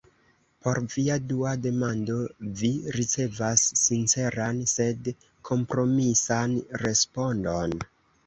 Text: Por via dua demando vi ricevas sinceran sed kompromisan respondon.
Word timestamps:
Por 0.65 0.77
via 0.93 1.17
dua 1.31 1.49
demando 1.65 2.15
vi 2.61 2.71
ricevas 2.95 3.65
sinceran 3.83 4.63
sed 4.73 5.11
kompromisan 5.51 6.57
respondon. 6.87 7.77